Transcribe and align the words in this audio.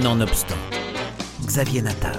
Nonobstant, 0.00 0.56
Xavier 1.44 1.82
Natav. 1.82 2.18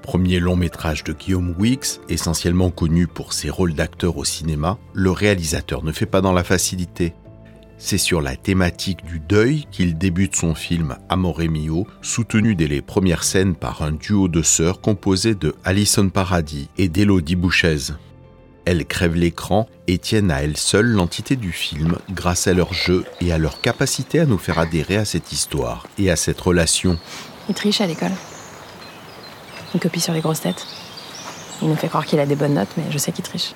Premier 0.00 0.40
long 0.40 0.56
métrage 0.56 1.04
de 1.04 1.12
Guillaume 1.12 1.54
Wix, 1.58 2.00
essentiellement 2.08 2.70
connu 2.70 3.06
pour 3.06 3.34
ses 3.34 3.50
rôles 3.50 3.74
d'acteur 3.74 4.16
au 4.16 4.24
cinéma, 4.24 4.78
le 4.94 5.10
réalisateur 5.10 5.84
ne 5.84 5.92
fait 5.92 6.06
pas 6.06 6.22
dans 6.22 6.32
la 6.32 6.42
facilité. 6.42 7.12
C'est 7.76 7.98
sur 7.98 8.22
la 8.22 8.34
thématique 8.34 9.04
du 9.04 9.20
deuil 9.20 9.66
qu'il 9.70 9.98
débute 9.98 10.36
son 10.36 10.54
film 10.54 10.96
Amore 11.10 11.40
Mio, 11.40 11.86
soutenu 12.00 12.54
dès 12.54 12.68
les 12.68 12.80
premières 12.80 13.24
scènes 13.24 13.54
par 13.54 13.82
un 13.82 13.92
duo 13.92 14.28
de 14.28 14.40
sœurs 14.40 14.80
composé 14.80 15.34
de 15.34 15.54
Alison 15.64 16.08
Paradis 16.08 16.70
et 16.78 16.88
d'Elodie 16.88 17.36
Bouchez. 17.36 17.92
Elles 18.70 18.86
crèvent 18.86 19.16
l'écran 19.16 19.68
et 19.88 19.98
tiennent 19.98 20.30
à 20.30 20.44
elles 20.44 20.56
seules 20.56 20.86
l'entité 20.86 21.34
du 21.34 21.50
film 21.50 21.98
grâce 22.08 22.46
à 22.46 22.54
leur 22.54 22.72
jeu 22.72 23.04
et 23.20 23.32
à 23.32 23.36
leur 23.36 23.60
capacité 23.60 24.20
à 24.20 24.26
nous 24.26 24.38
faire 24.38 24.60
adhérer 24.60 24.96
à 24.96 25.04
cette 25.04 25.32
histoire 25.32 25.88
et 25.98 26.08
à 26.08 26.14
cette 26.14 26.40
relation. 26.40 26.96
Il 27.48 27.56
triche 27.56 27.80
à 27.80 27.88
l'école. 27.88 28.12
Il 29.74 29.80
copie 29.80 29.98
sur 29.98 30.12
les 30.12 30.20
grosses 30.20 30.42
têtes. 30.42 30.64
Il 31.62 31.68
nous 31.68 31.74
fait 31.74 31.88
croire 31.88 32.06
qu'il 32.06 32.20
a 32.20 32.26
des 32.26 32.36
bonnes 32.36 32.54
notes, 32.54 32.68
mais 32.76 32.84
je 32.92 32.98
sais 32.98 33.10
qu'il 33.10 33.24
triche. 33.24 33.54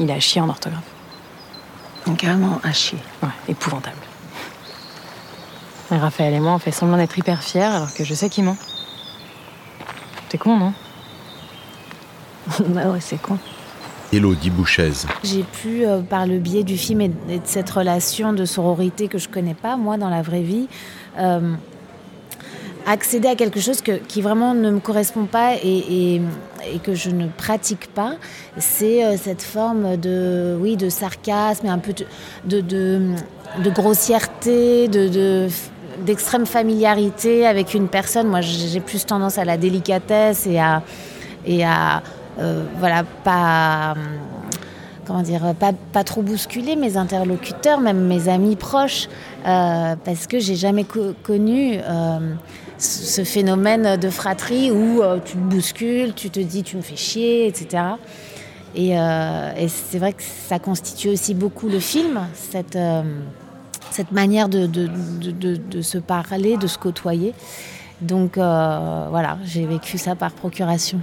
Il 0.00 0.10
a 0.10 0.18
chier 0.18 0.40
en 0.40 0.48
orthographe. 0.48 0.82
Carrément 2.18 2.60
à 2.64 2.72
chier. 2.72 2.98
Ouais, 3.22 3.28
épouvantable. 3.48 4.02
Et 5.92 5.96
Raphaël 5.96 6.34
et 6.34 6.40
moi, 6.40 6.54
on 6.54 6.58
fait 6.58 6.72
semblant 6.72 6.96
d'être 6.96 7.16
hyper 7.16 7.40
fiers 7.40 7.62
alors 7.62 7.94
que 7.94 8.02
je 8.02 8.14
sais 8.14 8.28
qu'il 8.28 8.42
ment. 8.42 8.56
C'est 10.28 10.38
con, 10.38 10.56
non? 10.56 10.74
Bah 12.66 12.86
ouais, 12.86 13.00
c'est 13.00 13.22
con. 13.22 13.38
Elodie 14.12 14.50
Bouchez. 14.50 14.92
J'ai 15.22 15.42
pu, 15.42 15.84
euh, 15.84 16.00
par 16.00 16.26
le 16.26 16.38
biais 16.38 16.62
du 16.64 16.78
film 16.78 17.00
et 17.02 17.08
de 17.08 17.40
cette 17.44 17.68
relation 17.70 18.32
de 18.32 18.44
sororité 18.44 19.08
que 19.08 19.18
je 19.18 19.28
connais 19.28 19.54
pas, 19.54 19.76
moi, 19.76 19.96
dans 19.98 20.08
la 20.08 20.22
vraie 20.22 20.42
vie, 20.42 20.66
euh, 21.18 21.54
accéder 22.86 23.28
à 23.28 23.34
quelque 23.34 23.60
chose 23.60 23.82
qui 23.82 24.22
vraiment 24.22 24.54
ne 24.54 24.70
me 24.70 24.80
correspond 24.80 25.24
pas 25.26 25.54
et, 25.62 26.22
que 26.82 26.94
je 26.94 27.10
ne 27.10 27.26
pratique 27.28 27.88
pas. 27.94 28.14
C'est 28.56 29.04
euh, 29.04 29.16
cette 29.16 29.42
forme 29.42 29.96
de, 29.98 30.56
oui, 30.60 30.76
de 30.76 30.88
sarcasme 30.88 31.66
et 31.66 31.70
un 31.70 31.78
peu 31.78 31.92
de, 32.46 33.70
grossièreté, 33.70 34.88
de, 34.88 35.08
de- 35.08 35.48
d'extrême 36.06 36.46
familiarité 36.46 37.46
avec 37.46 37.74
une 37.74 37.88
personne. 37.88 38.28
Moi, 38.28 38.40
j'ai 38.40 38.80
plus 38.80 39.04
tendance 39.04 39.36
à 39.36 39.44
la 39.44 39.56
délicatesse 39.58 40.46
et 40.46 40.58
à, 40.58 40.82
voilà, 42.78 43.04
pas 43.24 43.94
comment 45.06 45.22
dire, 45.22 45.54
pas, 45.58 45.72
pas 45.92 46.04
trop 46.04 46.20
bousculer 46.22 46.76
mes 46.76 46.96
interlocuteurs, 46.98 47.80
même 47.80 48.06
mes 48.06 48.28
amis 48.28 48.56
proches, 48.56 49.08
euh, 49.46 49.96
parce 50.04 50.26
que 50.26 50.38
j'ai 50.38 50.54
jamais 50.54 50.84
co- 50.84 51.14
connu 51.22 51.78
euh, 51.78 52.34
ce 52.76 53.24
phénomène 53.24 53.96
de 53.96 54.10
fratrie 54.10 54.70
où 54.70 55.02
euh, 55.02 55.18
tu 55.24 55.32
te 55.32 55.38
bouscules, 55.38 56.12
tu 56.14 56.28
te 56.28 56.38
dis 56.40 56.62
tu 56.62 56.76
me 56.76 56.82
fais 56.82 56.96
chier, 56.96 57.46
etc. 57.46 57.82
Et, 58.74 58.98
euh, 58.98 59.66
c'est 59.68 59.98
vrai 59.98 60.12
que 60.12 60.22
ça 60.22 60.58
constitue 60.58 61.08
aussi 61.08 61.32
beaucoup 61.32 61.68
le 61.70 61.80
film, 61.80 62.20
cette, 62.34 62.76
euh, 62.76 63.02
cette 63.90 64.12
manière 64.12 64.50
de, 64.50 64.66
de- 64.66 64.88
de- 65.56 65.80
se 65.82 65.96
parler, 65.96 66.58
de 66.58 66.66
se 66.66 66.76
côtoyer. 66.76 67.32
Donc 68.02 68.36
euh, 68.36 69.06
voilà, 69.08 69.38
j'ai 69.44 69.64
vécu 69.64 69.96
ça 69.96 70.14
par 70.14 70.32
procuration. 70.32 71.00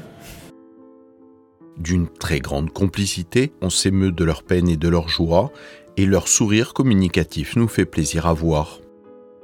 D'une 1.78 2.08
très 2.08 2.40
grande 2.40 2.72
complicité, 2.72 3.52
on 3.62 3.70
s'émeut 3.70 4.12
de 4.12 4.23
leur 4.23 4.44
peine 4.44 4.70
et 4.70 4.78
de 4.78 4.88
leur 4.88 5.09
joie, 5.09 5.52
et 5.98 6.06
leur 6.06 6.28
sourire 6.28 6.73
communicatif 6.73 7.56
nous 7.56 7.67
fait 7.67 7.86
plaisir 7.86 8.28
à 8.28 8.34
voir. 8.34 8.80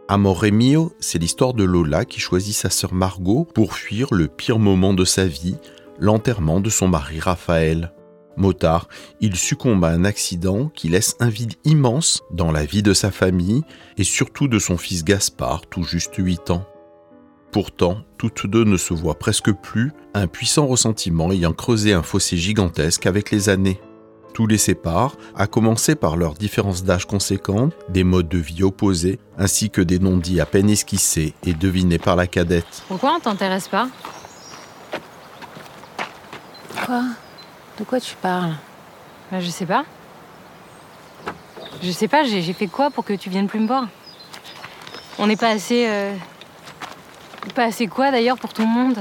Amore 0.07 0.45
Mio, 0.51 0.93
c'est 0.99 1.19
l'histoire 1.19 1.53
de 1.53 1.63
Lola 1.63 2.05
qui 2.05 2.19
choisit 2.19 2.55
sa 2.55 2.69
sœur 2.69 2.93
Margot 2.93 3.45
pour 3.53 3.73
fuir 3.73 4.13
le 4.13 4.27
pire 4.27 4.59
moment 4.59 4.93
de 4.93 5.05
sa 5.05 5.25
vie, 5.25 5.55
l'enterrement 5.99 6.59
de 6.59 6.69
son 6.69 6.87
mari 6.87 7.19
Raphaël. 7.19 7.93
Motard, 8.37 8.87
il 9.19 9.35
succombe 9.35 9.83
à 9.83 9.89
un 9.89 10.05
accident 10.05 10.69
qui 10.69 10.89
laisse 10.89 11.15
un 11.19 11.29
vide 11.29 11.53
immense 11.65 12.23
dans 12.31 12.51
la 12.51 12.65
vie 12.65 12.83
de 12.83 12.93
sa 12.93 13.11
famille 13.11 13.61
et 13.97 14.03
surtout 14.03 14.47
de 14.47 14.59
son 14.59 14.77
fils 14.77 15.03
Gaspard, 15.03 15.67
tout 15.67 15.83
juste 15.83 16.15
8 16.17 16.51
ans. 16.51 16.65
Pourtant, 17.51 17.97
toutes 18.17 18.47
deux 18.47 18.63
ne 18.63 18.77
se 18.77 18.93
voient 18.93 19.19
presque 19.19 19.51
plus, 19.51 19.91
un 20.13 20.27
puissant 20.27 20.67
ressentiment 20.67 21.31
ayant 21.31 21.51
creusé 21.51 21.91
un 21.91 22.01
fossé 22.01 22.37
gigantesque 22.37 23.05
avec 23.05 23.29
les 23.29 23.49
années. 23.49 23.79
Tout 24.33 24.47
les 24.47 24.57
sépare, 24.57 25.17
à 25.35 25.47
commencer 25.47 25.95
par 25.95 26.15
leurs 26.15 26.35
différences 26.35 26.85
d'âge 26.85 27.05
conséquentes, 27.05 27.73
des 27.89 28.05
modes 28.05 28.29
de 28.29 28.37
vie 28.37 28.63
opposés, 28.63 29.19
ainsi 29.37 29.69
que 29.69 29.81
des 29.81 29.99
non-dits 29.99 30.39
à 30.39 30.45
peine 30.45 30.69
esquissés 30.69 31.33
et 31.45 31.53
devinés 31.53 31.99
par 31.99 32.15
la 32.15 32.25
cadette. 32.27 32.83
Pourquoi 32.87 33.15
on 33.17 33.19
t'intéresse 33.19 33.67
pas? 33.67 33.89
Quoi? 36.85 37.03
De 37.79 37.83
quoi 37.83 37.99
tu 37.99 38.15
parles? 38.15 38.53
Bah, 39.29 39.41
je 39.41 39.49
sais 39.49 39.65
pas. 39.65 39.83
Je 41.83 41.91
sais 41.91 42.07
pas, 42.07 42.23
j'ai 42.23 42.41
j'ai 42.41 42.53
fait 42.53 42.67
quoi 42.67 42.91
pour 42.91 43.03
que 43.03 43.13
tu 43.13 43.29
viennes 43.29 43.47
plus 43.47 43.59
me 43.59 43.67
voir? 43.67 43.89
On 45.19 45.27
n'est 45.27 45.35
pas 45.35 45.49
assez. 45.49 45.85
euh, 45.87 46.15
Pas 47.55 47.65
assez 47.65 47.87
quoi 47.87 48.11
d'ailleurs 48.11 48.37
pour 48.37 48.53
tout 48.53 48.61
le 48.61 48.67
monde 48.67 48.97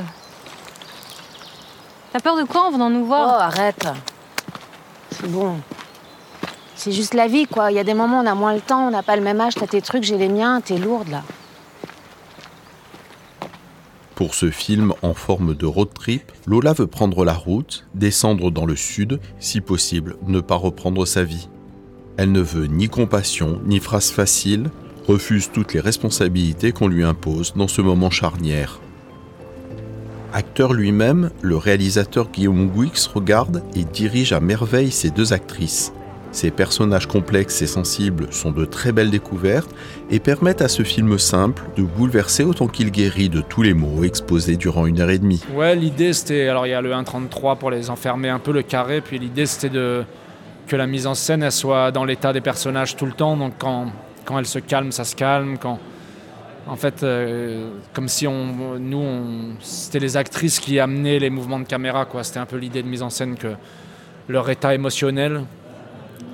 T'as 2.13 2.21
peur 2.21 2.37
de 2.37 2.43
quoi 2.43 2.67
en 2.67 2.73
venant 2.73 2.91
nous 2.91 3.03
Oh, 3.03 3.07
voir 3.07 3.41
arrête. 3.41 3.87
C'est 5.13 5.31
bon. 5.31 5.61
C'est 6.75 6.93
juste 6.93 7.15
la 7.15 7.29
vie, 7.29 7.47
quoi. 7.47 7.71
Il 7.71 7.77
y 7.77 7.79
a 7.79 7.85
des 7.85 7.95
moments 7.95 8.21
où 8.21 8.25
on 8.25 8.27
a 8.27 8.35
moins 8.35 8.55
le 8.55 8.61
temps, 8.61 8.89
on 8.89 8.91
n'a 8.91 9.03
pas 9.03 9.15
le 9.15 9.23
même 9.23 9.41
âge, 9.41 9.55
t'as 9.55 9.67
tes 9.67 9.83
trucs, 9.83 10.03
j'ai 10.03 10.19
les 10.19 10.29
miens, 10.29 10.61
t'es 10.61 10.79
lourde, 10.79 11.09
là. 11.09 11.23
Pour 14.17 14.35
ce 14.35 14.51
film 14.51 14.95
en 15.03 15.15
forme 15.15 15.55
de 15.55 15.67
road 15.67 15.95
trip, 15.95 16.33
Lola 16.47 16.73
veut 16.73 16.87
prendre 16.87 17.25
la 17.25 17.35
route, 17.35 17.87
descendre 17.95 18.51
dans 18.51 18.67
le 18.67 18.77
sud, 18.77 19.21
si 19.39 19.61
possible, 19.61 20.17
ne 20.27 20.41
pas 20.41 20.57
reprendre 20.57 21.07
sa 21.07 21.23
vie. 21.23 21.49
Elle 22.17 22.33
ne 22.33 22.41
veut 22.41 22.67
ni 22.67 22.89
compassion, 22.89 23.61
ni 23.65 23.79
phrase 23.79 24.11
facile, 24.11 24.71
refuse 25.11 25.51
toutes 25.51 25.75
les 25.75 25.81
responsabilités 25.81 26.71
qu'on 26.71 26.87
lui 26.87 27.03
impose 27.03 27.53
dans 27.57 27.67
ce 27.67 27.83
moment 27.83 28.11
charnière. 28.11 28.79
Acteur 30.33 30.73
lui-même, 30.73 31.31
le 31.43 31.57
réalisateur 31.57 32.29
Guillaume 32.31 32.71
Guix 32.71 33.09
regarde 33.13 33.65
et 33.75 33.83
dirige 33.83 34.33
à 34.33 34.39
merveille 34.39 34.93
ces 34.93 35.11
deux 35.11 35.33
actrices. 35.33 35.93
Ces 36.31 36.53
personnages 36.53 37.09
complexes 37.09 37.61
et 37.61 37.67
sensibles 37.67 38.29
sont 38.31 38.53
de 38.53 38.65
très 38.65 38.93
belles 38.93 39.11
découvertes 39.11 39.75
et 40.13 40.21
permettent 40.21 40.63
à 40.63 40.69
ce 40.69 40.85
film 40.85 41.19
simple 41.19 41.65
de 41.77 41.83
bouleverser 41.83 42.45
autant 42.45 42.69
qu'il 42.69 42.93
guérit 42.93 43.29
de 43.29 43.41
tous 43.41 43.63
les 43.63 43.75
maux 43.75 44.05
exposés 44.05 44.57
durant 44.57 44.87
une 44.87 45.01
heure 45.01 45.11
et 45.11 45.19
demie. 45.19 45.43
Ouais, 45.57 45.75
l'idée 45.75 46.13
c'était. 46.13 46.47
Alors 46.47 46.69
il 46.69 46.71
y 46.71 46.75
a 46.75 46.81
le 46.81 46.93
1.33 46.93 47.59
pour 47.59 47.73
les 47.73 47.91
enfermer 47.91 48.29
un 48.29 48.39
peu 48.39 48.53
le 48.53 48.63
carré, 48.63 49.01
puis 49.01 49.19
l'idée 49.19 49.47
c'était 49.47 49.71
de 49.71 50.05
que 50.69 50.77
la 50.77 50.87
mise 50.87 51.09
en 51.09 51.17
scène 51.17 51.51
soit 51.51 51.91
dans 51.91 52.05
l'état 52.05 52.33
des 52.33 52.41
personnages 52.41 52.95
tout 52.95 53.07
le 53.07 53.13
temps. 53.13 53.37
Donc 53.37 53.55
quand, 53.59 53.91
quand 54.25 54.39
elle 54.39 54.47
se 54.47 54.59
calme, 54.59 54.93
ça 54.93 55.05
se 55.05 55.17
calme. 55.17 55.59
Quand, 55.59 55.79
en 56.67 56.77
fait, 56.77 57.03
euh, 57.03 57.71
comme 57.93 58.09
si 58.09 58.27
on, 58.27 58.79
nous, 58.79 59.55
c'était 59.61 59.99
les 59.99 60.17
actrices 60.17 60.61
qui 60.61 60.79
amenaient 60.79 61.19
les 61.19 61.31
mouvements 61.31 61.61
de 61.61 61.65
caméra. 61.65 62.05
quoi. 62.05 62.25
C'était 62.25 62.39
un 62.39 62.47
peu 62.47 62.57
l'idée 62.57 62.83
de 62.83 62.89
mise 62.89 63.03
en 63.03 63.11
scène 63.11 63.37
que 63.37 63.55
leur 64.29 64.49
état 64.51 64.75
émotionnel 64.75 65.43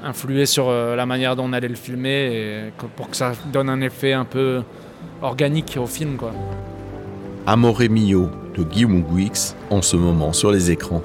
influait 0.05 0.47
sur 0.47 0.69
euh, 0.69 0.95
la 0.95 1.07
manière 1.07 1.37
dont 1.37 1.45
on 1.45 1.53
allait 1.53 1.69
le 1.69 1.75
filmer 1.75 2.35
et 2.35 2.73
pour 2.97 3.11
que 3.11 3.17
ça 3.17 3.33
donne 3.53 3.69
un 3.69 3.81
effet 3.81 4.13
un 4.13 4.25
peu 4.25 4.63
organique 5.23 5.79
au 5.81 5.87
film. 5.87 6.17
quoi. 6.17 6.33
Amore 7.47 7.83
Mio 7.89 8.31
de 8.57 8.63
Guillaume 8.65 9.03
Guix 9.03 9.55
en 9.71 9.81
ce 9.81 9.97
moment 9.97 10.33
sur 10.33 10.51
les 10.51 10.71
écrans. 10.71 11.03